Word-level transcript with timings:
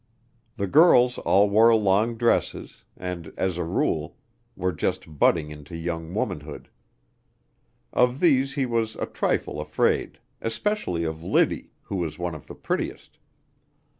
The 0.57 0.65
girls 0.65 1.19
all 1.19 1.47
wore 1.47 1.75
long 1.75 2.15
dresses, 2.17 2.85
and, 2.97 3.31
as 3.37 3.57
a 3.57 3.63
rule, 3.63 4.17
were 4.55 4.71
just 4.71 5.19
budding 5.19 5.51
into 5.51 5.77
young 5.77 6.15
womanhood. 6.15 6.69
Of 7.93 8.19
these 8.19 8.55
he 8.55 8.65
was 8.65 8.95
a 8.95 9.05
trifle 9.05 9.61
afraid, 9.61 10.17
especially 10.41 11.03
of 11.03 11.21
Liddy, 11.23 11.69
who 11.83 11.97
was 11.97 12.17
one 12.17 12.33
of 12.33 12.47
the 12.47 12.55
prettiest. 12.55 13.19